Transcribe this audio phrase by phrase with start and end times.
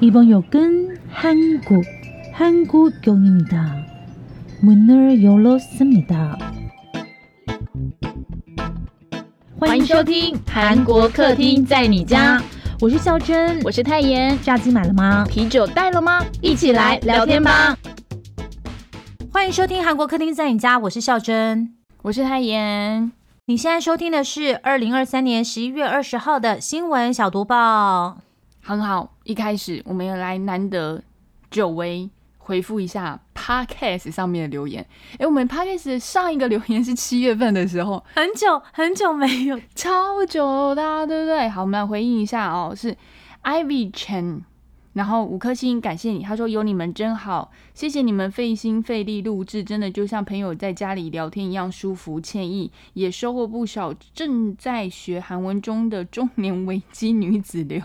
[0.00, 1.84] 이번 역은 한국,
[2.32, 3.86] 한국역입니다.
[4.62, 6.38] 문을 열었습니다.
[9.58, 12.42] 欢迎收听韩国客厅在你家，
[12.80, 14.38] 我是孝珍，我是泰妍。
[14.42, 15.24] 炸鸡买了吗？
[15.28, 16.24] 啤酒带了吗？
[16.40, 17.76] 一起来聊天吧。
[19.32, 23.12] 欢迎收听韩国客厅在你家，我是孝珍，我是泰妍。
[23.46, 28.18] 你现在收听的是二零二三年十一月二十号的新闻小读报。
[28.67, 30.99] 很好，一开始我们要来难得
[31.51, 34.83] 久违回复一下 Podcast 上面的留言。
[35.19, 41.47] 哎，我们 Podcast 上一个留言是七月份的时候，很久很久没有，超久的，对不对？
[41.47, 42.97] 好，我们来回应一下哦，是
[43.43, 44.41] Ivy Chen。
[44.95, 46.23] 然后五颗星，感谢你。
[46.23, 57.81] 他说有你们真好，谢谢你们费心费力录制，真的就像朋友在家里聊天一样舒服惬意，也收获不少正在学韩文中的中年危机女子流。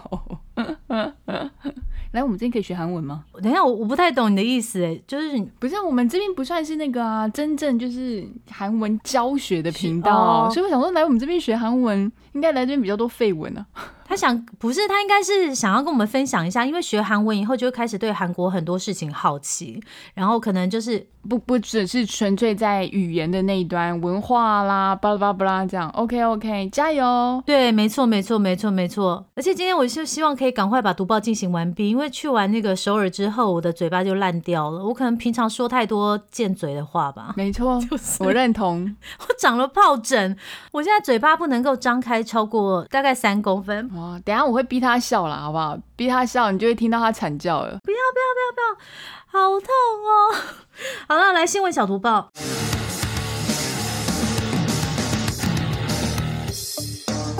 [2.12, 3.24] 来，我们这边可以学韩文吗？
[3.42, 13.66] 等一下，我我不太懂你的意思，哎，就是不是我们这边不算是那个啊，真正就是韩文教学的频道，所以我想说来我们这边学韩文，应该来这边比较多废文啊。
[14.10, 19.80] 他想不是他应该是想要跟我们分享一下，因为学韩文以后就会开始对韩国很多事情好奇，
[20.14, 25.88] 然后可能就是不不只是纯粹在语言的那一端文化啦，巴拉巴拉巴拉这样。
[25.90, 27.40] OK OK，加油！
[27.46, 29.24] 对，没错没错没错没错。
[29.36, 34.84] 而且今天我就希望可以赶快把读报进行完毕，因为去完那个首尔之后，我的嘴巴就烂掉了。
[34.84, 37.32] 我可能平常说太多贱嘴的话吧。
[37.36, 37.80] 没错，
[38.18, 38.96] 我认同。
[39.20, 40.36] 我长了疱疹，
[40.72, 43.88] 我现在嘴巴不能够张开超过大概三公分。
[44.00, 45.76] 哇，等下我会逼他笑了，好不好？
[45.94, 47.78] 逼他笑，你就会听到他惨叫了。
[47.84, 50.34] 不要不要不要不要，好痛哦！
[51.06, 52.30] 好了，来新闻小读报。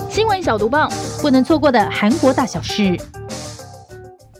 [0.07, 0.87] 新闻小读报，
[1.19, 2.95] 不能错过的韩国大小事。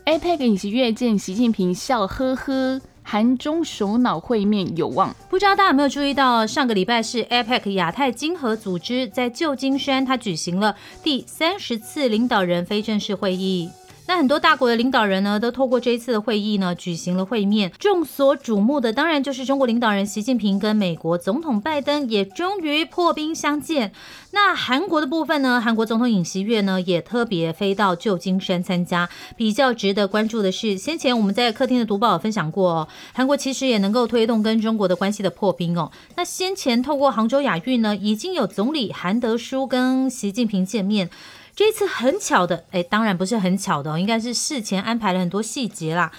[0.06, 2.80] APEC 尹锡悦见习近平，笑呵呵。
[3.12, 13.68] 韩中首脑会面有望，不知道大家有没有注意到，上个礼拜是 APEC 亚太经合组织在旧金山，它举行了第三十次领导人非正式会议。
[14.06, 17.72] 那很多大国的领导人呢，都透过这一次的会议呢，举行了会面。
[17.78, 23.92] 众所瞩目的，当然就是中国领导人习近平跟美国总统拜登也终于破冰相见。
[24.32, 29.08] 那韩国的部分呢，韩国总统尹锡悦呢，也特别飞到旧金山参加。
[29.36, 35.90] 比较值得关注的是，先前我们在客厅的读报分享过哦，韩国其实也能够推动跟中国的关系的破冰哦。
[36.16, 41.08] 那先前透过杭州亚运呢，已经有总理韩德洙跟习近平见面。
[41.54, 46.10] 这次很巧的，哎，当然不是很巧的，哦应该是事前安排了很多细节啦，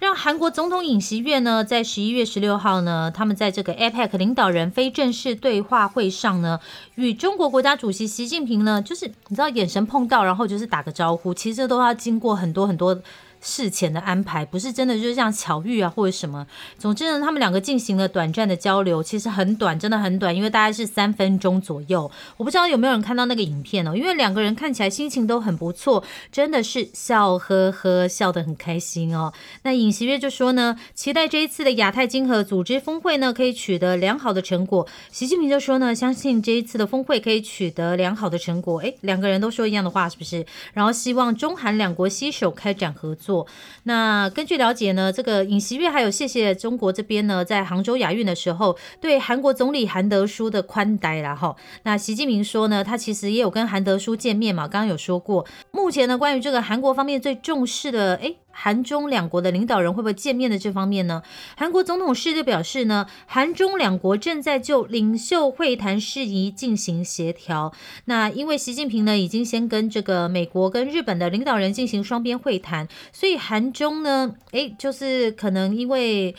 [0.00, 6.58] 让韩国总统尹锡悦呢，在十一月十六号呢，他们在这个 APEC 领导人非正式对话会上呢，
[6.96, 13.00] 与中国国家主席习近平呢，就是你知道眼神碰到，然后就是打个招呼，其实都要经过很多很多。
[13.40, 16.46] 事前的安排不是真的就是像巧遇啊或者什么，
[16.78, 22.10] 总之呢，他们两个进行了短暂的交流，其实很短，真的很短，因为大概是三分钟左右。
[22.36, 29.32] 我不知道有没有人看到那个影片哦，因为两个人看起来心情都很不错，真的是笑呵呵，笑得很开心哦。
[29.62, 34.86] 那尹锡悦就说呢，期待这一次的亚太经合组织峰会呢可以取得良好的成果。
[35.10, 38.80] 习近平就说呢，相信这一次的峰会可以取得良好的成果。
[38.80, 40.44] 诶，两个人都说一样的话，是不是？
[40.74, 43.29] 然后希望中韩两国携手开展合作。
[43.84, 51.54] 那根据了解呢，这个尹锡悦还有谢谢中国这边呢，在杭州亚运的时候，对韩国总理韩德洙的宽待啦哈。
[51.84, 55.46] 那习近平说呢，他其实也有跟韩德洙见面嘛，刚刚有说过。
[55.70, 58.36] 目前呢，关于这个韩国方面最重视的，诶。
[58.52, 61.22] 韩中两国的领导人会不会见面的这方面呢？
[61.56, 67.72] 韩国总统室就表示呢，韩中两国正在就领袖会谈事宜进行协调。
[68.04, 76.34] 那因为习近平呢已经先跟这个美国跟日本的领导人进行双边会谈，所以韩中呢，诶，就是可能因为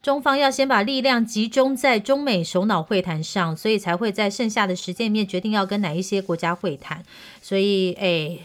[0.00, 7.02] 中方要先把力量集中在中美首脑会谈上，所以才会在剩下的时间里面决定要跟哪一些国家会谈。
[7.42, 8.40] 所以，诶，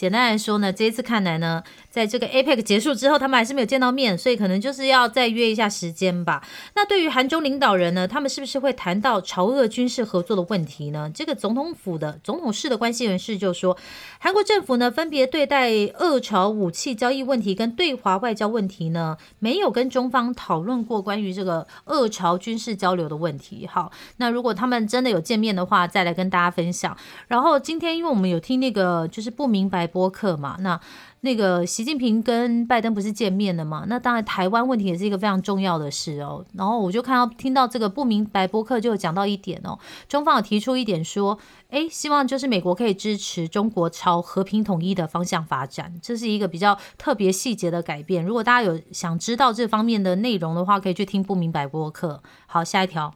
[0.00, 1.62] 简单来说呢，这一次看来呢。
[1.90, 6.40] 在这个 APEC 结束之后，他们还是没有见到面，所以可能就是要再约一下时间吧。
[6.76, 11.10] 那对于韩中领导人呢，他们是不是会谈到朝俄军事合作的问题呢？
[11.12, 13.76] 这个总统府的总统室的关系人士就说，
[14.20, 15.68] 韩国政府呢分别对待
[15.98, 23.66] 俄朝武器交易问题跟对华外交问题呢，没有跟中方讨论过关于这个俄朝军事交流的问题。
[23.66, 26.96] 好，那如果他们真的有见面的话，再来跟大家分享。
[27.26, 30.80] 然后今天因为我们有听那个就是不明白播客嘛，那
[31.22, 33.84] 那个习近平跟拜登不是见面了嘛？
[33.88, 36.44] 那当然台湾问题也是一个非常重要的事哦。
[36.54, 39.78] 然后我就看到听到这个不明白播客就有讲到一点哦，
[40.08, 41.38] 中方有提出一点说，
[41.68, 48.24] 哎，希望就是美国可以支持中国朝和平统一的方向发展，这是一个比较特别细节的改变。
[48.24, 52.22] 如果大家有想知道这方面的内容的话，可以去听不明白播客。
[52.46, 53.14] 好，下一条。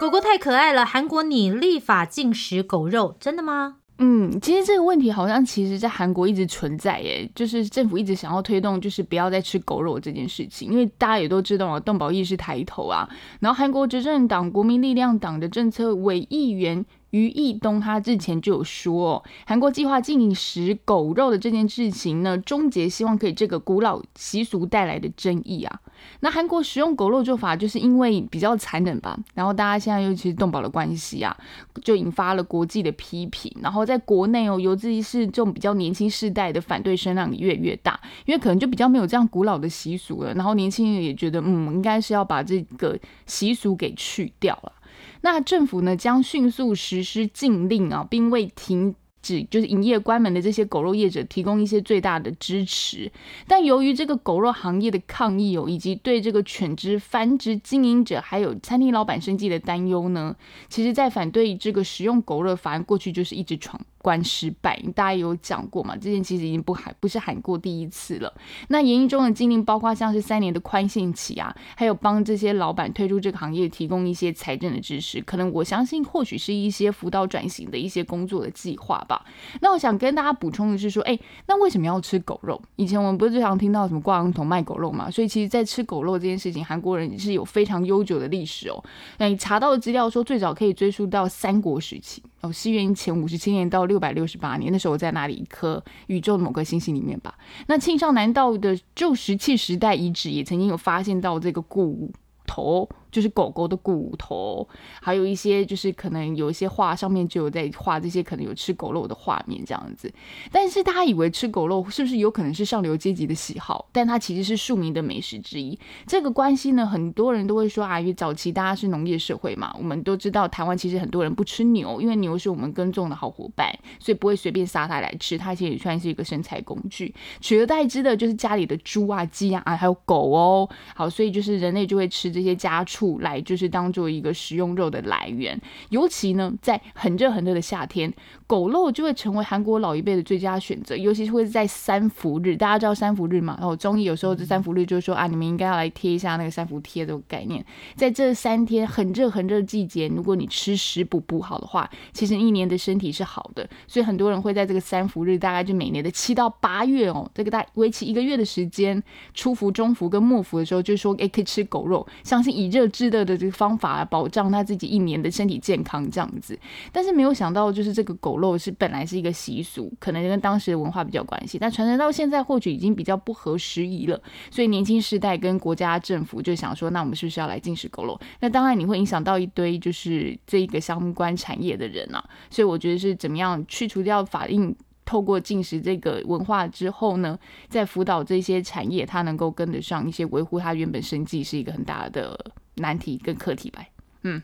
[0.00, 3.78] 狗狗太可爱了，韩国拟立法禁食狗肉，真的吗？
[3.98, 13.08] 嗯，其实这个问题好像其实在韩国一直存在，耶，就是政府一直想要推动，就是不要再吃狗肉这件事情，因为大家也都知道啊，动保意识抬头啊，
[13.40, 16.84] 然后韩国执政党国民力量党的政策委议员。
[17.10, 25.80] 于义东他之前就有说，韩国计划禁食狗肉的这件事情呢，终结希望可以这个古老习俗带来的争议啊。
[26.20, 29.18] 那韩国使用狗肉做法，就是因为比较残忍吧。
[29.34, 31.36] 然后大家现在尤其是动保的关系啊，
[31.82, 33.52] 就引发了国际的批评。
[33.60, 40.32] 然后在国内哦，尤其是这种比较年轻世代的反对声浪也越越大，因为可能就比较没有这样古老的习俗了。
[40.34, 42.96] 然后年轻人也觉得，嗯，应该是要把这个
[43.26, 44.72] 习俗给去掉了。
[45.20, 53.10] 那政府呢将迅速实施禁令啊，并为停止就是营业关门的这些狗肉业者提供一些最大的支持。
[53.46, 60.34] 但由于这个狗肉行业的抗议哦，以及对这个犬只繁殖经营者还有餐厅老板生计的担忧呢，
[60.68, 63.80] 其实在反对这个食用狗肉法案过去就是一直闯。
[64.08, 65.94] 关失败，大家有讲过嘛？
[65.94, 68.32] 之前其实已经不喊，不是喊过第一次了。
[68.68, 79.22] 那演艺中的禁令包括像是三年的宽限期啊，还有帮这些老板推出这个行业提供一些财政的支持，可能我相信或许是一些辅导转型的一些工作的计划吧。
[79.60, 82.58] 那我想跟大家补充的是说，哎，那为什么要吃狗肉？
[82.76, 85.10] 以前我们不是最常听到什么挂羊头卖狗肉嘛？
[85.10, 88.82] 所以其实，在吃狗肉这件事情，韩国人是有非常悠久的历史哦。
[89.18, 92.22] 那你查到的资料说，最早可以追溯到三国时期。
[92.40, 95.34] 哦，西元前五十七年到六百六十八年，那时候我在哪里？
[95.34, 97.34] 一颗宇宙的某个星星里面吧。
[97.66, 102.12] 那庆尚南道的旧石器时代遗址也曾经有发现到这个骨。
[102.50, 104.66] 头就是狗狗的骨头，
[105.00, 110.12] 还有一些就是可能有一些画上面就有在画这些可能有吃狗肉的画面这样子。
[110.52, 113.88] 但是大家以为吃狗肉是不是有可能是上流阶级的喜好？
[113.92, 115.78] 但它其实是庶民的美食之一。
[116.06, 123.68] 这个关系呢，很多人都会说啊，因为早期大家是农业社会嘛，我们都知道台湾其实很多人不吃牛，因为牛是我们耕种的好伙伴，
[123.98, 125.36] 所以不会随便杀它来吃。
[125.36, 127.12] 它其实也算是一个生财工具。
[127.40, 130.68] 取而代之的就是家里的猪啊、鸡啊，还有狗哦。
[130.94, 132.28] 好，所以就是人类就会吃。
[132.28, 135.60] 这些家畜来就是当做一个食用肉的来源，
[135.90, 138.12] 尤其呢在很热很热的夏天，
[138.46, 143.56] 狗肉就会成为韩国老一辈的最佳选择，尤其是会在三伏日，大家知道三伏日嘛？
[143.58, 147.64] 然后中医有时候这三伏日就说啊，你们应该要来贴一下那个三伏贴的概念，
[147.94, 159.00] 在这三天很热很热的季节，如果你吃食补补好的话，其实一年的身体是好的，所以很多人会在这个三伏日，大概就每年的七到八月哦，这个大为期一个月的时间，
[159.34, 162.06] 初伏、中伏跟末伏的时候，就说哎可以吃狗肉。
[162.24, 166.58] 相信以热制热的这个方法保障他自己一年的身体健康，这样子。
[166.92, 174.20] 但是没有想到，就是这个狗肉是本来是一个习俗，可能跟当时的文化比较关系，但传承到现在或许已经比较不合时宜了。
[174.50, 178.18] 所以年轻世代跟国家政府就想说，那我们是不是要来禁食狗肉？
[178.40, 182.24] 那当然你会影响到一堆就是这一个相关产业的人啊。
[182.50, 184.74] 所以我觉得是怎么样去除掉法令。
[185.04, 187.38] 透过进食这个文化之后呢，
[187.70, 192.38] 在辅导这些产业，它能够跟得上一些维护它原本生计，是一个很大的
[192.78, 193.84] 难题跟课题吧。
[194.22, 194.42] 嗯，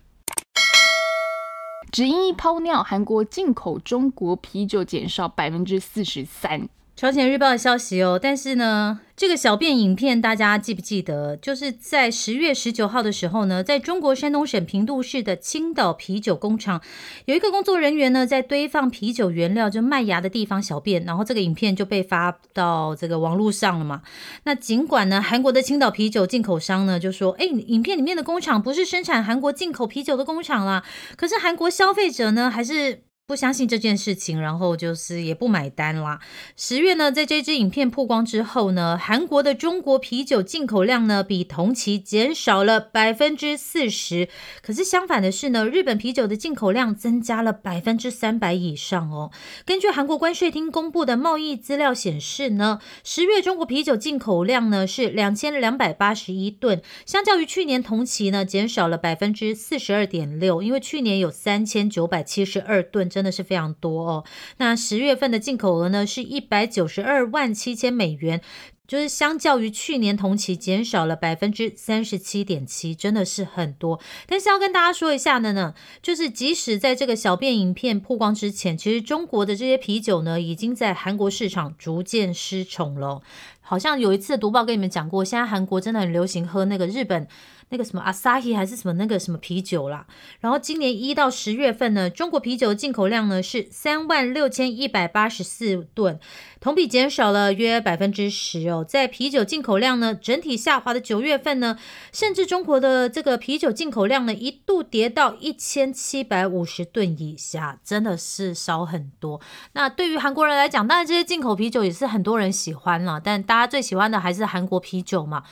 [1.90, 6.68] 只因一泡尿，韩国进口中国啤酒减少百分之四十三。
[6.96, 9.00] 朝鲜日报的消息哦，但是呢。
[9.16, 11.36] 这个小便影片大家记不记得？
[11.36, 16.82] 就是在十月十九号的时候呢，在中国山东省平度市的青岛啤酒工厂，
[17.26, 24.02] 有一个工作人员呢在堆放啤酒原料就麦芽的地方小便，然后这个影片就被发到这个网络上了嘛。
[24.42, 30.82] 那尽管呢，韩国的青岛啤酒进口商呢就说，哎，影片里面的工厂不是生产韩国进口啤酒的工厂啦，
[31.16, 33.04] 可是韩国消费者呢还是。
[33.26, 36.20] 不相信这件事情，然后就是也不买单啦。
[36.58, 44.28] 十月呢，在这支影片曝光之后呢，韩国的中国啤酒进口量呢比同期减少了百分之四十。
[44.60, 49.30] 可是相反的是呢，日本啤酒的进口量增加了百分之三百以上哦。
[49.64, 63.08] 根据韩国关税厅公布的贸易资料显示呢，十月中国啤酒进口量呢是两千两百八十一吨，相较于去年同期呢减少了百分之四十二点六，因为去年有三千九百七十二吨。
[63.14, 64.24] 真的是非常多哦。
[64.56, 68.40] 那十月份的进口额呢是一百九十二万七千美元，
[68.88, 74.00] 就是相较于去年同期减少了百分之三十七点七，真的是很多。
[74.26, 83.22] 但是要跟大家说一下的呢，就是即使在这个小便影片曝光之前，其实中国的这些啤酒呢，已经在韩国市场逐渐失宠了。
[83.60, 87.28] 好像有一次读报跟你们讲过，现在韩国真的很流行喝那个日本。
[87.70, 90.06] 那个什么阿萨希还是什么那个什么啤酒啦，
[90.40, 96.20] 然后今年一到十月份呢，中国啤酒进口量呢是三万六千一百八十四吨，
[96.60, 98.84] 同比减少了约百分之十哦。
[98.86, 101.78] 在啤酒进口量呢整体下滑的九月份呢，
[102.12, 109.40] 甚至中国的这个啤酒进口量呢一度跌到一千七百五十吨以下，真的是少很多。
[109.72, 115.42] 那对于韩国人来讲，当然这些进口啤酒也是很多人喜欢了，但大家最喜欢的还是韩国啤酒嘛。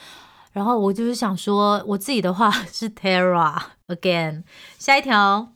[0.53, 4.43] 然后我就是想说，我自己的话 是 Terra again。
[4.79, 5.49] 下一条，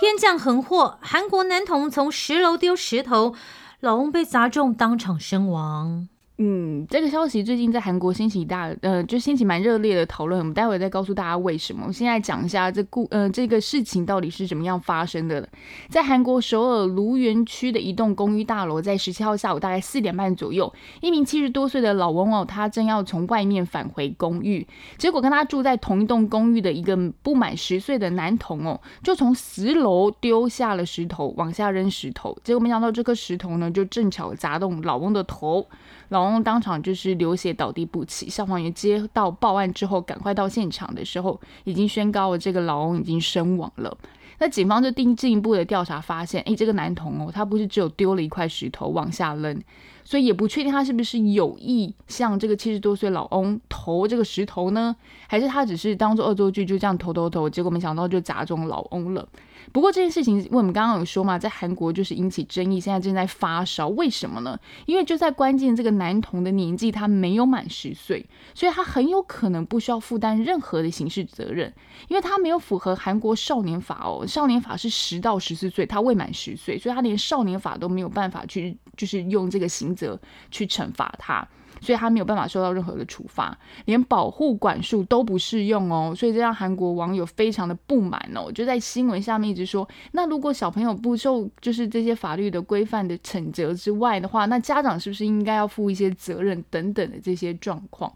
[0.00, 3.34] 天降横祸，韩国男童从十楼丢石头，
[3.80, 6.08] 老翁被砸中，当场身亡。
[6.36, 10.40] 嗯，这个消息最近在韩国掀起大，呃，就掀起蛮热烈的讨论。
[10.40, 11.84] 我们待会再告诉大家为什么。
[11.86, 15.48] 我现在讲一下这故，呃，这个事情到底是怎么样发生的。
[15.88, 24.66] 在韩国首尔卢园区的一栋公寓大楼，在十七号下午大概四点半左右，一名七十多岁的老翁哦，他正要从外面返回公寓，
[24.98, 35.64] 结果跟他住在同一栋公寓的一个不满十岁的男童哦，就从十楼丢下了石头，往下扔石头，结果没想到这颗石头呢，就正巧砸中老翁的头。
[36.08, 43.96] 老翁当场就是流血倒地不起，消防员接到报案之后，赶快到现场的时候，已经宣告了这个老翁已经身亡了。
[44.38, 49.62] 那警方就定进一步的调查，发现，哎，这个男童哦，他不是只有丢了一块石头往下扔，
[50.02, 54.94] 所以也不确定他是不是有意向这个七十多岁老翁投这个石头呢，
[55.28, 59.26] 还是他只是当做恶作剧就这样投投投，结果没想到就砸中老翁了。
[59.72, 63.88] 不过这件事情，因为我们刚刚有说嘛，在韩国就是引起争议，现在正在发烧。
[63.88, 64.58] 为什么呢？
[64.86, 71.72] 因为就在关键这个男童的年纪，他没有满十岁，所以他很有可能不需要负担任何的刑事责任，
[72.08, 74.26] 因为他没有符合韩国少年法哦。
[74.26, 81.46] 少年法是十到十四岁，他未满十岁，所以他连少年法都没有办法去，就是用这个刑责去惩罚他。
[81.84, 98.12] 所以他没有办法受到任何的处罚，连保护管束都不适用哦，所以这让韩国网友非常的不满哦，就在新闻下面一直说，那如果小朋友不受就是这些法律的规范的惩责之外的话，那家长是不是应该要负一些责任等等的这些状况？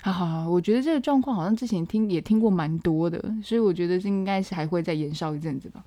[0.00, 5.84] 啊，我觉得这个状况好像之前听也听过蛮多的，所以我觉得这应该是还会再延烧一阵子吧。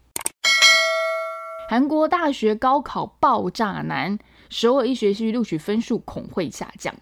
[1.67, 4.17] 韩国大学高考爆炸难。
[4.49, 6.93] 首尔医学系录取分数恐会下降。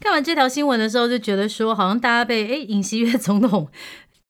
[0.00, 3.68] 看完这条新闻的时候，就觉得说，好像大家被哎尹锡悦 总统。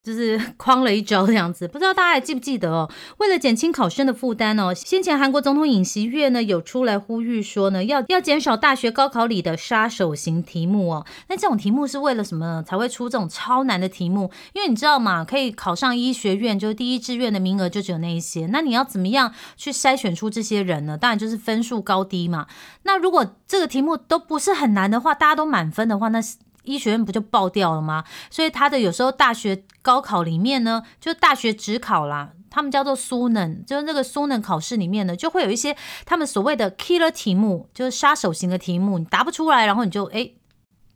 [0.02, 2.90] 就是 诓了一招这样子，不知道大家还记不记得哦？
[3.18, 11.06] 为了减轻考生的负担哦，先前韩国总统尹锡悦呢有出来呼吁说呢，要要减少大学高考里的杀手型题目哦。
[11.28, 14.30] 那这种题目是为了什么才会出这种超难的题目？
[14.54, 18.46] 因为你知道嘛，可以考上医学院，就是第一志愿的名额就只有那一些。
[18.48, 20.98] 那你要怎么样去筛选出这些人呢？
[20.98, 22.48] 当然就是分数高低嘛。
[22.82, 26.20] 那如果这个题目都不是很难的话，大家都满分的话，那
[26.62, 28.04] 医学院不就爆掉了吗？
[28.30, 40.32] 所以他的有时候大学高考里面呢，就大学只考啦，他们叫做苏能，就是那个苏能考试里面呢，就会有一些他们所谓的 killer 题目，就是杀手型的题目，你答不出来，然后你就哎。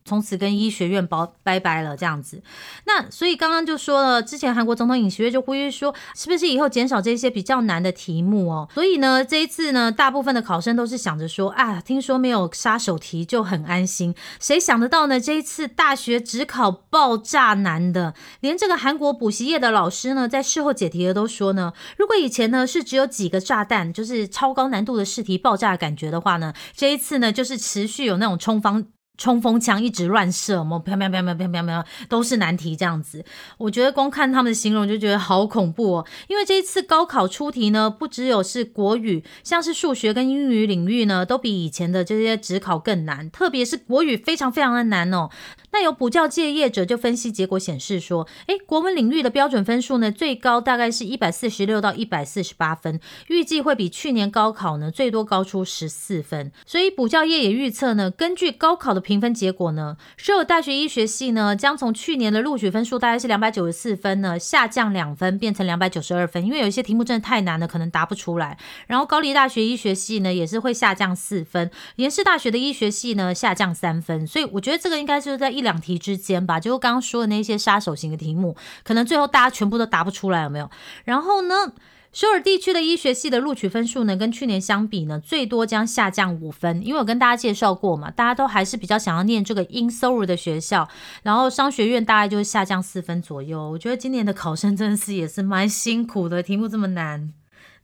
[0.07, 2.41] 从此跟医学院包拜拜了，这样子。
[2.85, 8.69] 那所以刚刚就说了，之前韩国总统尹锡悦就呼吁说，是不是以后减少这些比较难的题目哦？
[8.73, 14.15] 所以呢，这一次呢，大部分的考生都是想着说，啊，听说没有杀手题就很安心。
[14.41, 15.19] 谁想得到呢？
[15.19, 28.87] 这一次大学只考爆炸难的，连这个韩国补习业的老师呢，在事后解题的都说呢，如果以前呢是只有几个炸弹，就是超高难度的试题爆炸感觉的话呢，这一次呢就是持续有那种冲锋。
[29.19, 33.25] 冲锋枪一直乱射，么啪啪啪啪啪啪啪，都是难题这样子。
[33.59, 36.07] 我觉得光看他们的形容就觉得好恐怖哦。
[36.29, 45.31] 因为这一次高考出题呢，不只有是国语，像是数学跟英语领域呢，都比以前的这些职考更难，特别是国语非常非常的难哦。
[45.73, 56.51] 那有补教界业者就分析结果显示说，诶，国文领域的标准分数呢，最高大概是一百四十六到一百四十八分，预计会比去年高考呢最多高出十四分。
[56.65, 68.57] 所以补教业也预测呢，根据高考的评分结果呢，首尔大学医学系呢将从去年的录取分数大概是两百九十四分呢，下降两分变成两百九十二分，因为有一些题目真的太难了，可能答不出来。
[68.87, 74.27] 然后高丽大学医学系呢也是会下降四分，延世大学的医学系呢下降三分。
[74.27, 75.67] 所以我觉得这个应该是在一。
[75.67, 80.71] 两题之间吧，就是刚刚说的那些杀手型的题目，可能最后大家全部都答不出来，有没有？
[81.05, 81.73] 然后呢，
[82.17, 86.81] 首尔地区的医学系的录取分数呢，跟去年相比呢，最多将下降五分。
[86.83, 90.89] 因为我跟大家介绍过嘛，大家都还是比较想要念这个 in Seoul 的学校，
[91.25, 93.71] 然后商学院大概就是下降四分左右。
[93.71, 97.35] 我觉得今年的考生真的是也是蛮辛苦的，题目这么难。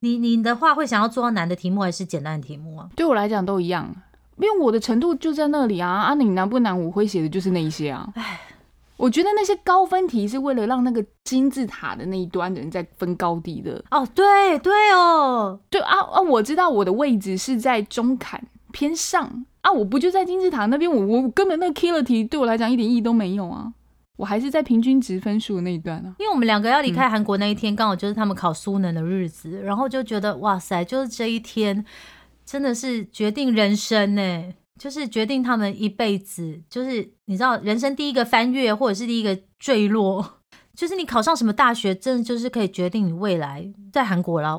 [0.01, 2.89] 你你的话会想要做到难的题目还是简单的题目啊？
[2.97, 3.95] 对我来讲都一样，
[4.39, 5.91] 因为我的程度就在那里啊。
[5.91, 6.83] 啊，你难不难？
[6.85, 8.09] 我会写的就是那一些啊。
[8.15, 8.41] 唉。
[9.03, 16.21] 我觉得那些高分题是为了让那个金字塔的那一端的人在分高低的哦，对对哦，对啊啊！
[16.21, 18.41] 我知道我的位置是在中坎
[18.71, 23.73] 偏上啊，我不就在金字塔那边，我我根本那个 killer 题对我来讲一点意义都没有啊，
[24.19, 26.15] 我还是在平均值分数那一段啊。
[26.21, 31.85] 因为我们两个要离开韩国那一天，刚好就是他们考苏能的日子，然后就觉得哇塞，就是这一天
[32.47, 34.55] 真的是决定人生呢。
[34.83, 40.41] 就是决定他们一辈子，就是你知道，人生第一个翻越或者是第一个坠落，
[40.75, 43.73] 就是你考上什么大学，真的就是可以决定你未来。
[43.93, 44.59] 在韩国了，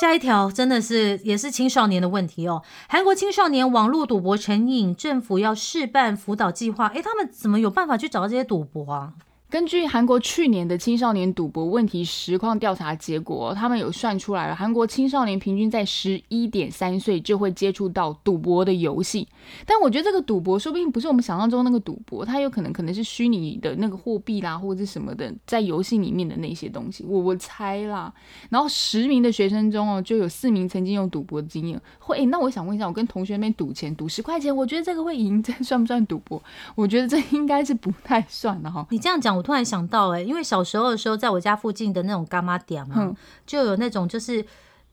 [0.00, 2.62] 下一条真的是也是青少年的问题哦。
[2.88, 6.86] 韩国青少年网络赌博成瘾，政府要试办辅导计划。
[6.94, 9.14] 诶，他们怎么有办法去找到这些赌博啊？
[9.50, 19.26] 根据韩国去年的青少年赌博问题实况调查结果，他们有算出来了，韩国青少年平均在十一点三岁就会接触到赌博的游戏。
[19.64, 28.12] 但我觉得这个赌博说不定不是我们想象中那个赌博，它有可能可能是虚拟的那个货币啦，或者是什么的，在游戏里面的那些东西，我我猜啦。
[28.50, 31.80] 然后十名的学生中哦，就有四名曾经有赌博的经验。
[31.98, 36.42] 会，那我想问一下，我跟同学们赌钱，赌十块钱，我觉得这个会赢，这算不算赌博？
[36.74, 38.86] 我觉得这应该是不太算的哈。
[38.90, 39.37] 你这样讲。
[39.38, 43.16] 我突然想到，哎，因为小时候的时候，在我家附近的那种干妈店嘛，
[43.46, 44.44] 就有那种就是，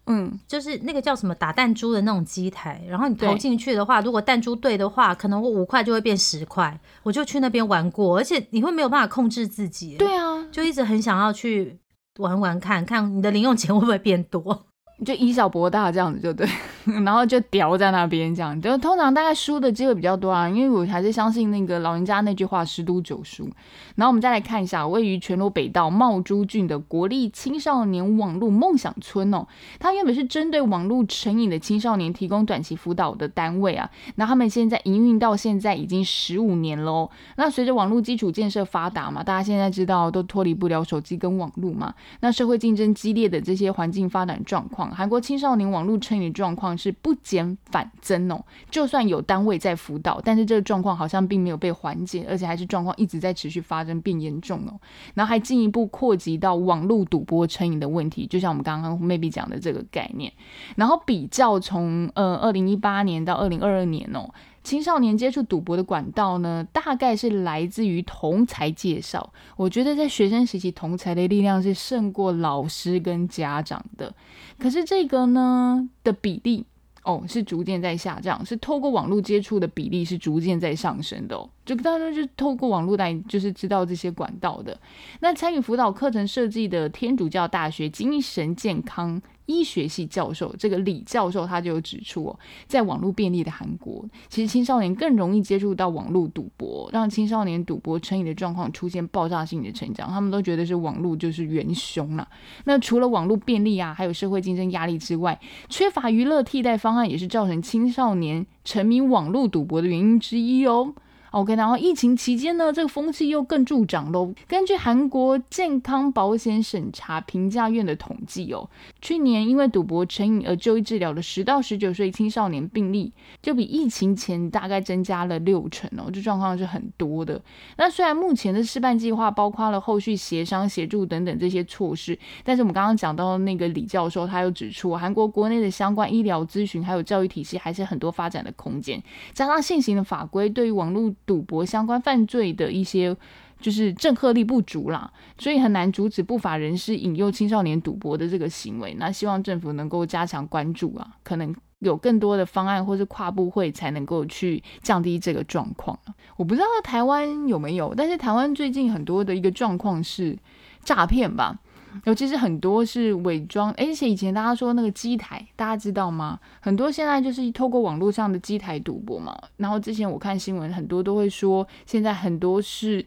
[0.05, 11.79] 嗯，就是那个叫什么打弹珠的那种机台，然后你投进去的话，如果弹珠对的话，可能我五块就会变十块，我就去那边玩过，而且你会没有办法控制自己，对啊，就一直很想要去
[12.19, 14.67] 玩玩看看你的零用钱会不会变多。
[15.03, 16.47] 就以小博大这样子就对，
[17.03, 23.49] 然后就叼在那边这样，就通常大概输的机会比较多啊，因为我还是相信那个老人家那句话“十赌九输”。
[23.95, 29.45] 然后我们再来看一下位于全罗北道茂珠郡的国立青少年网络梦想村哦，
[29.79, 33.89] 它原本是针对网络成瘾的青少年提供短期辅导的单位啊。
[34.15, 37.09] 那他们现在营运到现在已经十五年喽。
[37.35, 41.93] 那随着网络基础建设发达嘛，大家现在知道都脱离不了手机跟网络嘛。
[42.21, 44.84] 那社会竞争激烈的这些环境发展状况。
[44.91, 54.79] 韩国青少年网络成瘾状况是不减反增哦，就算有单位在辅导，但是这个状况好像并没有被缓解，而且还是状况一直在持续发生变严重哦，
[55.13, 60.31] 然后还进一步扩及到网络赌博成瘾的问题，就像我们刚刚 maybe 讲的这个概念，
[60.75, 64.29] 然后比较从呃二零一八年到二零二二年哦。
[64.65, 69.31] 青少年接触赌博的管道呢，大概是来自于同才介绍。
[69.55, 74.13] 我觉得在学生时期，同才的力量是胜过老师跟家长的。
[74.59, 76.65] 可是这个呢的比例。
[77.03, 81.47] 哦，是逐渐在下降，是透过网络接触的比例是逐渐在上升的哦。
[81.63, 84.75] 就大家就透过网络来，就是知道这些管道的。
[85.19, 89.21] 那参与辅导课程设计的天主教大学精神健康。
[89.45, 100.09] 医学系教授这个李教授他就有指出哦，在网络便利的韩国，其实青少年更容易接触到网络赌博，让青少年赌博成瘾的状况出现爆炸性的成长。
[100.09, 102.27] 他们都觉得是网络就是元凶了。
[102.63, 110.93] 那除了网络便利啊，还有社会竞争压力之外，缺乏娱乐替代方案也是造成青少年沉迷网络赌博的原因之一哦。
[111.35, 114.33] OK，然后疫情期间呢，这个风气又更助长喽。
[114.47, 118.69] 根据韩国健康保险审查评价院的统计哦，
[119.01, 127.41] 去年因为赌博成瘾而就医治疗的十到十九岁青少年病例，就比疫情前大概增加了六成哦，这状况是很多的。
[127.75, 141.13] 那虽然目前的示范计划包括了后续协商协助等等这些措施，但是我们刚刚讲到那个李教授，他又指出，韩国国内的相关医疗咨询还有教育体系还是很多发展的空间，加上现行的法规对于网络。
[141.25, 143.15] 赌博相关犯罪的一些
[143.59, 148.93] 就是震慑力不足啦，所以很难阻止不法人士引诱青少年赌博的这个行为。
[148.99, 155.97] 那希望政府能够加强关注啊，可能有更多的方案或是跨部会才能够去降低这个状况。
[156.37, 160.37] 我不知道台湾有没有，但是台湾最近很多的一个状况是
[160.83, 161.57] 诈骗吧。
[162.03, 166.39] 尤其是很多是伪装，而且以前大家说那个机台，大家知道吗？
[166.59, 169.35] 很多现在就是透过网络上的机台赌博嘛。
[169.57, 173.05] 然后之前我看新闻，很多都会说，现在很多是，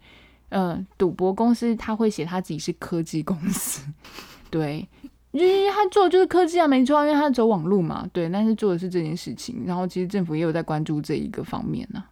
[0.48, 3.87] 呃，赌博公司他会写他自己是科技公司，
[4.51, 4.88] 对，
[5.33, 9.64] 因为他做就是科技啊，没错，因为他走网络嘛，对，但是做的是这件事情。
[9.66, 12.03] 然后其实政府也有在关注这一个方面呢。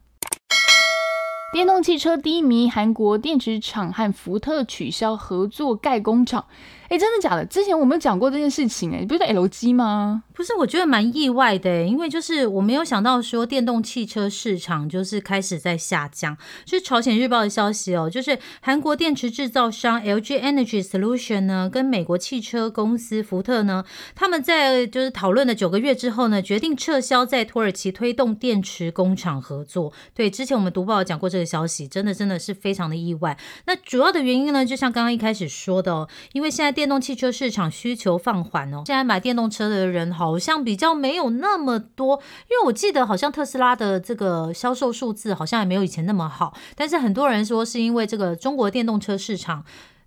[1.52, 6.44] 电动汽车低迷，韩国电池厂和福特取消合作盖工厂。
[6.88, 7.44] 哎，真的假的？
[7.46, 10.22] 之前我们讲过这件事情，哎，不是 LG 吗？
[10.32, 16.36] 不是，我觉得蛮意外的，因为就是我没有想到说电动汽车市场就是开始在下降。
[16.66, 29.92] 是朝鲜日报的消息哦，就是韩国电池制造商 LG Energy Solution 呢，跟美国汽车公司福特呢，他们在就是讨论了九个月之后呢，决定撤销在土耳其推动电池工厂合作。
[30.14, 33.36] 对，之前我们读报讲过这个消息，真的真的是非常的意外。
[33.64, 40.36] 那主要的原因呢，就像刚刚一开始说的哦，因为现在电动汽车市场需求放缓哦，现在买电动车的人好。
[40.38, 49.64] 像比较没有那么多，因为我记得好像特斯拉的这个销售数字好像也没有以前那么好，但是很多人说是因为这个中国电动车市场。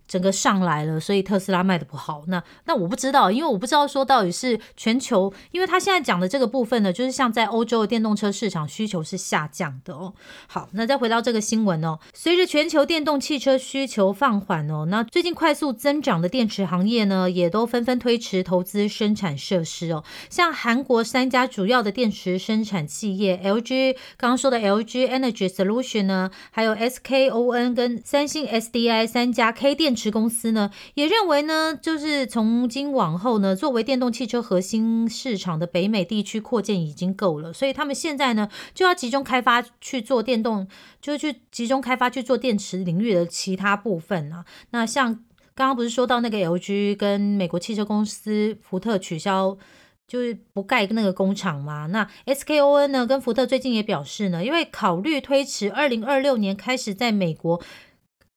[0.10, 2.24] 整个上来了，所以特斯拉卖的不好。
[2.28, 10.16] 那那我不知道，因为我不知道说到底是全球，因为他现在讲的这个部分呢，就是像在欧洲的电动车市场需求是下降的哦。
[10.48, 20.04] 好，那再回到这个新闻哦，随着全球电动汽车需求放缓哦，那最近快速增长的电池行业呢，也都纷纷推迟投资生产设施哦。
[20.28, 29.99] 像韩国三家主要的电池生产企业，LG 刚刚说的 LG Energy Solution 呢，还有 SKON 跟三星 SDI 三家 K 电。
[30.00, 40.66] 池公司呢也认为呢，就是从今往后呢，作为电动汽车核心市场的北美地区扩建已经够了，所以他们现在呢就要集中开发去做电动，
[41.02, 44.46] 就去集中开发去做电池领域的其他部分啊。
[44.70, 45.14] 那像
[45.54, 49.58] 刚刚不是说到那个 LG 跟美国汽车公司福特取消，
[50.08, 51.88] 就是不盖那个工厂吗？
[51.88, 57.62] 那 SKON 呢跟福特最近也表示呢，因为考虑推迟二零二六年开始在美国。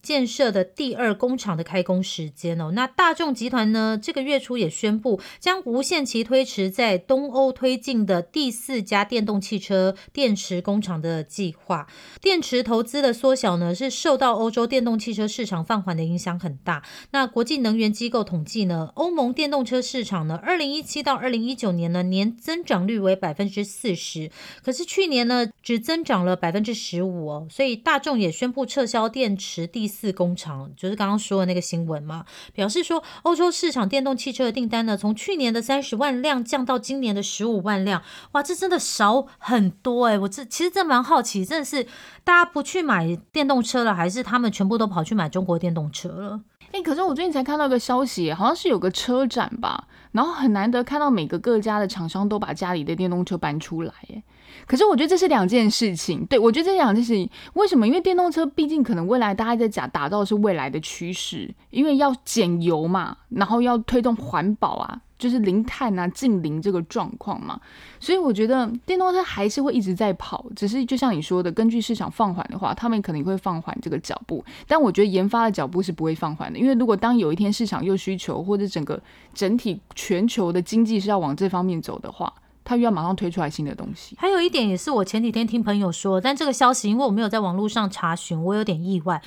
[0.03, 11.87] 建设的第二工厂的开工时间哦，那大众集团呢，这个月初也宣布将无限期推迟在东欧推进的第四家电动汽车电池工厂的计划。
[12.21, 16.83] 电池投资的缩小呢，是受到欧洲电动汽车市场放缓的影响很大。
[17.13, 24.33] 那国际能源机构统计呢，欧盟电动车市场呢，二零一七到二零一九年呢，年增长率为百分之四十，
[24.65, 27.47] 可是去年呢，只增长了百分之十五哦。
[27.49, 29.92] 所以大众也宣布撤销电池第。
[29.93, 32.25] 四工厂就是刚刚说的那个新闻嘛，
[32.55, 38.03] 表示说欧洲市场电动汽车的订单呢，从去年的三十万辆降到今年的十五万辆，
[38.33, 40.19] 哇，这真的少很多哎！
[40.19, 41.85] 我这其实真蛮好奇，真的是
[42.25, 46.41] 大家不去买电动车了，还是他们全部都跑去买中国电动车了？
[46.73, 54.23] 哎，可是我最近才看到一个消息，好像是有个车展吧，然后很难得看到每个各家的厂商都把家里的电动车搬出来，哎。
[54.67, 57.87] 可是我觉得这是两件事情，对我觉得这两件事情为什么？
[57.87, 67.61] 因为电动车毕竟可能未来大家在讲打造是未来的趋势，因为要减油嘛，然后要推动环保啊，就是零碳啊、近零这个状况嘛，
[68.01, 79.01] 所以我觉得电动车还是会一直在跑，只是就像你说的，根据市场放缓的话，他们可能会放缓这个脚步，但我觉得研发的脚步是不会放缓的，因为如果当有一天市场又需求或者整个
[79.33, 82.33] 整体全球的经济是要往这方面走的话。
[82.65, 84.15] 他又要马上推出来新的东西。
[84.17, 89.21] 还有一点也是我前几天听朋友说，但这个消息因为我没有在网络上查询，我有点意外。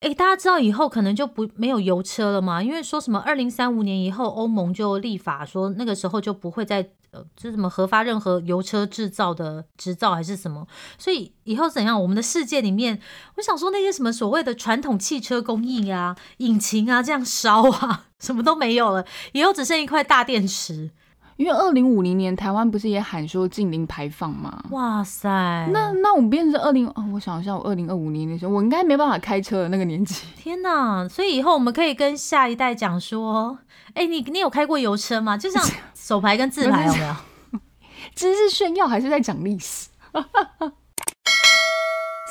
[0.00, 2.62] 诶，大家知道以后可能就不没有油车了吗？
[2.62, 10.68] 因为说什么二零三五年以后欧盟就立法说那个时候就不会再呃，这什么核发任何油车制造的执照还是什么？
[10.98, 12.00] 所以以后怎样？
[12.00, 13.00] 我们的世界里面，
[13.36, 20.90] 我想说那些什么所谓的传统汽车工艺啊、引擎啊这样烧啊， 什么都没有了，以后只剩一块大电池。
[21.38, 24.60] 因为二零五零年台湾不是也喊说禁零排放吗？
[24.70, 25.28] 哇塞！
[25.72, 30.26] 那那我们变成二零哦，我想一下，我二零二五年的时候，我应该没办法开车的那个年纪。
[30.36, 31.08] 天哪！
[31.08, 33.56] 所以以后我们可以跟下一代讲说，
[33.94, 35.38] 哎，你你有开过油车吗？
[35.38, 37.16] 就像 手牌跟自牌有没有？
[38.16, 39.88] 这是炫耀还是在讲历史？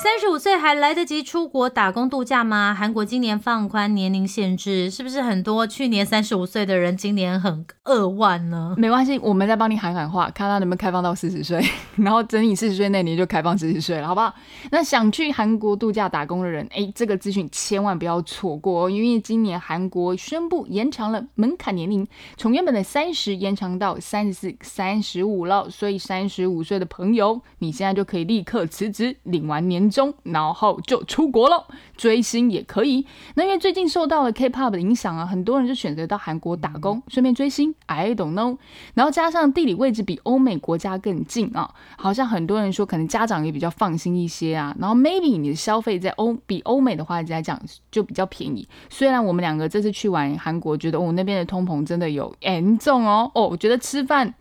[0.00, 2.72] 三十五岁还来得及出国打工度假吗？
[2.72, 8.76] 韩国今年放宽年龄限制，是不是很多去年三十五岁的人今年很扼腕呢？
[8.78, 11.60] 没关系，我们再帮你喊喊话，看他能不能开放到四十岁，
[11.98, 14.32] 然后等你四十岁那年就开放四十岁了，好不好？
[14.70, 22.06] 那想去韩国度假打工的人，哎，这个资讯千万不要错过哦，因为今年韩国宣布延长了门槛年龄，
[22.36, 29.87] 从原本的三十延长到三十四、三十五了，所以三十五岁的朋友，你现在就可以立刻辞职，领完年。
[29.90, 33.06] 中，然后就出国了，追星也可以。
[33.34, 37.74] 那因为最近受到了 K-pop 的影响啊，很多人就选择到韩国打工，顺便追星。
[37.86, 38.58] I don't know。
[38.94, 44.74] 然后加上地理位置比欧美国家更近啊，好像很多人说可能家长也比较放心一些啊。
[44.78, 48.66] 然后 maybe 你的消费在欧比欧美的话来讲就比较便宜。
[48.88, 53.30] 虽然我们两个这次去玩韩国，觉得哦那边的通膨真的有严重哦。
[53.34, 54.34] 哦，我觉得吃饭。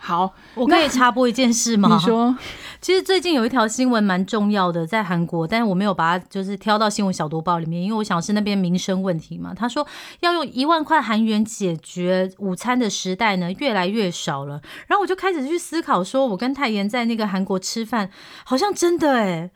[0.00, 1.88] 好，我可以插播一件事吗？
[1.92, 2.36] 你说，
[2.80, 9.52] 其实最近有一条新闻蛮重要的，在韩国，但是我没有把它就是挑到新闻小读报里面，因为我想是那边民生问题嘛。
[9.54, 9.86] 他说
[10.20, 14.60] 要用一万块韩元解决午餐的时代呢，越来越少了。
[14.86, 18.10] 然后我就开始去思考，说我跟泰妍在那个韩国吃饭，
[18.44, 19.50] 好像真的哎。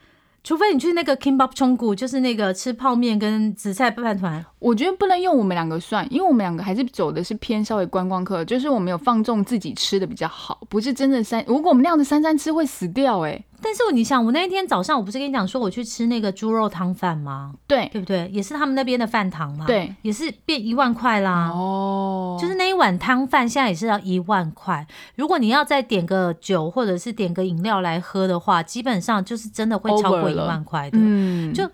[0.44, 4.44] 除非你去那个 Kimbap 冲谷，就是那个吃泡面跟紫菜饭团。
[4.59, 11.44] 我觉得不能用我们两个算，因为我们两个还是走的是偏稍微观光客，就是我们有放纵自己吃的比较好，不是真的三。
[11.46, 13.44] 如果我们那样子三餐吃会死掉哎。
[13.62, 17.55] 但是你想，我那一天早上我不是跟你讲说我去吃那个猪肉汤饭吗？
[17.66, 18.29] 对，对不对？
[18.33, 19.64] 也是他们那边的饭堂嘛。
[19.66, 21.48] 对，也是变一万块啦。
[21.48, 24.87] 哦，就是那一碗汤饭现在也是要一万块。
[25.14, 30.98] 如果你要再点个酒或者是点个饮料来喝的话，基本上就是真的会超过一万块的。
[31.01, 31.70] 嗯，就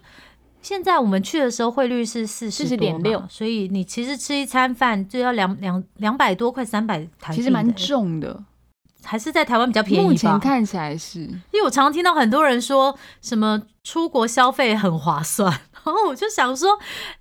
[0.60, 8.44] 现在我们去的时候汇率是四十点六，所以你其实吃一餐饭就要两两两百多块，三百台其实蛮重的。
[9.08, 10.10] 还是在台湾比较便宜吧。
[10.10, 15.50] 目前看起来是，因为我常常听到很多人说什么出国消费很划算，
[15.84, 16.78] 然后我就想说。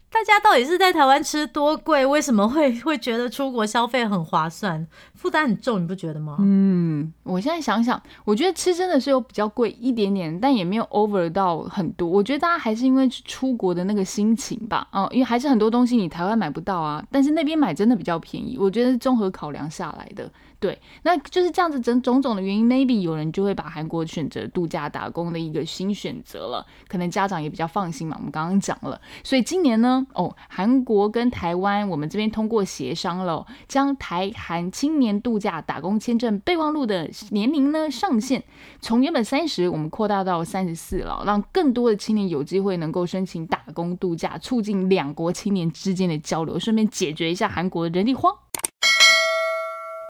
[0.09, 2.03] 大家到底是在台湾吃多贵？
[2.03, 4.87] 为什么会 会觉得出国消费很划算？
[5.13, 6.37] 负担很重，你不觉得吗？
[6.39, 12.07] 嗯，我现在想想，我觉得吃真的是有比较贵一点点，但也没有 over 到很多。
[12.07, 18.57] 我觉得大家还是因为出国的那个心情吧，哦，因为还是很多东西你台湾买不到啊，但是那边买真的比较便宜。
[18.57, 20.31] 我觉得是综合考量下来的。
[20.59, 28.15] 对，那就是这样子，整种种的原因，maybe 有人就会把韩国选择度假打工的一个新选择了，可能家长也比较放心嘛。
[28.17, 38.43] 我们刚刚讲了，所以今年呢，哦，韩国跟台湾，我们这边通过协商了，将台韩青年度假打工签证备忘录的年龄呢上限，
[38.81, 48.33] 从原本三十，我们扩大到三十四了，让更多的青年有机会能够申请打工度假，促进两国青年之间的交流，顺便解决一下韩国的人力荒。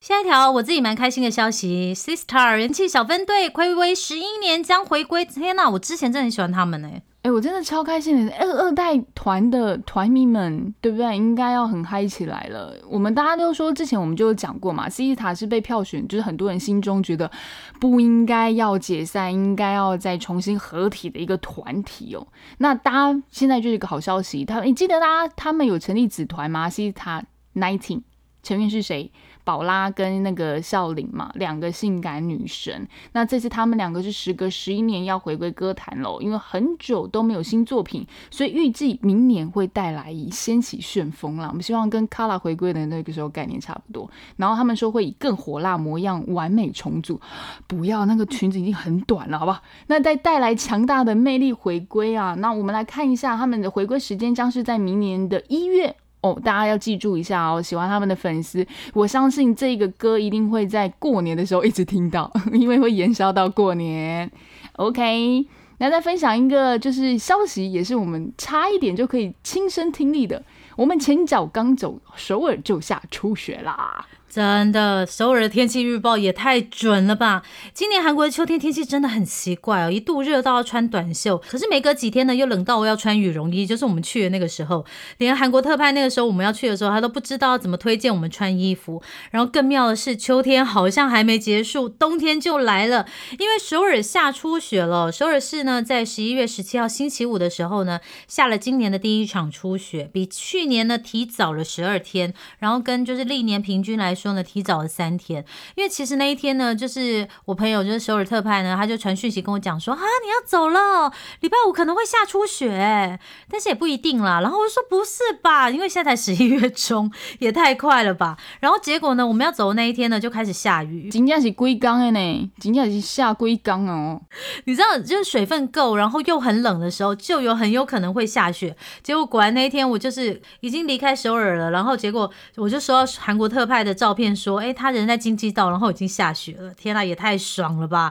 [0.08, 5.22] 下一条我自己蛮开心的消息，Sistar 人气小分队暌违十一年将回归。
[5.22, 6.90] 天哪，我之前真的很喜欢他们呢。
[7.20, 8.32] 哎，我真的超开心的。
[8.36, 11.14] 二二代团的团迷们，对不对？
[11.14, 12.74] 应该要很嗨起来了。
[12.88, 17.30] 我们大家都说，之前我们就有讲过嘛，Sistar 是被票选，就是很多人心中觉得
[17.78, 22.26] 不应该要解散，应该要再重新合体的一个团体哦。
[22.56, 28.00] 那大家现在就是一个好消息，他你记得大家他们有成立子团吗？Sistar Nineteen
[28.42, 29.12] 成员是谁？
[29.48, 32.86] 宝拉跟那个笑玲嘛，两个性感女神。
[33.12, 41.48] 那这次他们两个是时隔十一年要回归歌坛喽，因为很久都没有新作品，所以预计明年会带来以掀起旋风啦。
[41.48, 44.10] 我们希望跟 Kala 回归的那个时候概念差不多。
[44.36, 47.18] 然后他们说会以更火辣模样完美重组，
[47.66, 49.62] 不要那个裙子已经很短了，好不好？
[49.86, 52.34] 那再带来强大的魅力回归啊！
[52.34, 55.96] 那我们来看一下他们的回归时间将是在明年的一月。
[56.20, 64.30] 哦，大家要记住一下哦，喜欢他们的粉丝，我相信这个歌一定会在过年的时候一直听到， 因为会延烧到过年。
[64.74, 65.46] OK，
[65.78, 70.42] 那再分享一个就是消息，也是我们差一点就可以亲身听力的，
[70.76, 74.06] 我们前脚刚走，首尔就下初雪啦。
[74.30, 77.42] 真的，首尔的天气预报也太准了吧！
[77.72, 83.64] 今年韩国的秋天天气真的很奇怪哦，一度热到要穿短袖，可是没隔几天呢，又冷到我要穿羽绒衣。
[83.64, 84.84] 就是我们去的那个时候，
[85.16, 89.02] 连韩国特派那个时候我们要去的时候，他都不知道怎么推荐我们穿衣服。
[89.30, 93.06] 然后更妙的是，秋天好像还没结束，冬天就来了，
[93.38, 95.10] 因为首尔下初雪了。
[95.10, 104.17] 首尔市呢，在十一月十七号星期五的时候呢，下了今年的第一场初雪，比去年呢提早了十二天，然后跟就是历年平均来。
[104.18, 105.44] 说呢，提早了三天，
[105.76, 114.40] 因为其实那一天呢，就是我朋友就是首尔特派呢，他就传讯息跟我讲说啊，你要走了，礼拜五可能会下初雪，但是也不一定啦。
[114.40, 118.36] 然后我就说不是吧，因为现在才十一月中，也太快了吧。
[118.58, 124.20] 然后结果呢，我们要走的那一天呢，就开始下雨，今天是龟缸的呢，今天是下龟缸哦。
[124.66, 128.76] 你知道，就是水分够，然后又很冷的时候，就有很有可能会下雪。
[129.02, 134.07] 结果果然那一天，我就是已经离开首尔了，然后结果我就收到韩国特派的照。
[134.08, 136.72] 照片说，哎，他人在京畿道，然后已经下雪了。
[136.72, 138.10] 天呐，也太爽了吧！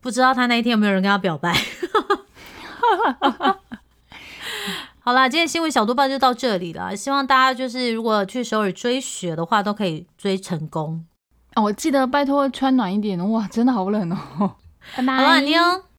[0.00, 1.54] 不知道他那一天有没有人跟他表白。
[4.98, 6.96] 好啦，今天新闻小多报就到这里了。
[6.96, 11.06] 希望大家就是如果去首尔追雪的话，都可以追成功。
[11.54, 14.56] 哦，我记得拜托穿暖一点哇，真的好冷哦。
[14.96, 15.84] 拜拜，好了，你哦。